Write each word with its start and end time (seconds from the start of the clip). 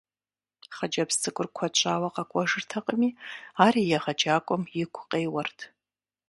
Хъыджэбз 0.75 1.15
цӀыкӀур 1.21 1.47
куэд 1.55 1.73
щӏауэ 1.79 2.09
къэкӀуэжыртэкъыми, 2.15 3.09
ар 3.65 3.73
и 3.81 3.83
егъэджакӀуэм 3.97 4.63
игу 4.81 5.03
къеуэрт. 5.09 5.59